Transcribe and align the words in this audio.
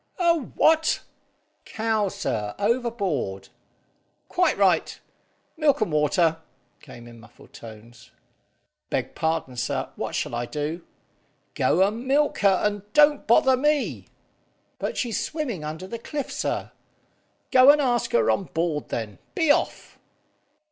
"A 0.17 0.33
what?" 0.35 1.01
"Cow, 1.63 2.07
sir, 2.07 2.55
overboard." 2.57 3.49
"Quite 4.29 4.57
right. 4.57 4.99
Milk 5.57 5.79
and 5.81 5.91
water," 5.91 6.37
came 6.79 7.07
in 7.07 7.19
muffled 7.19 7.53
tones. 7.53 8.09
"Beg 8.89 9.13
pardon, 9.13 9.55
sir, 9.57 9.89
what 9.95 10.15
shall 10.15 10.33
I 10.33 10.47
do?" 10.47 10.83
"Go 11.53 11.85
and 11.87 12.07
milk 12.07 12.39
her, 12.39 12.63
and 12.63 12.81
don't 12.93 13.27
bother 13.27 13.55
me." 13.55 14.07
"But 14.79 14.97
she's 14.97 15.23
swimming 15.23 15.63
under 15.63 15.85
the 15.85 15.99
cliff, 15.99 16.31
sir." 16.31 16.71
"Go 17.51 17.69
and 17.69 17.79
ask 17.79 18.11
her 18.13 18.31
on 18.31 18.45
board, 18.45 18.89
then. 18.89 19.19
Be 19.35 19.51
off!" 19.51 19.99